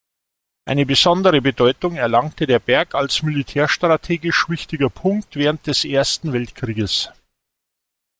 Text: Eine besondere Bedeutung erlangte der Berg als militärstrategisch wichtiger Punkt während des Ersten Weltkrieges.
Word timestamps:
Eine 0.65 0.87
besondere 0.87 1.43
Bedeutung 1.43 1.93
erlangte 1.95 2.47
der 2.47 2.57
Berg 2.57 2.95
als 2.95 3.21
militärstrategisch 3.21 4.49
wichtiger 4.49 4.89
Punkt 4.89 5.35
während 5.35 5.67
des 5.67 5.85
Ersten 5.85 6.33
Weltkrieges. 6.33 7.11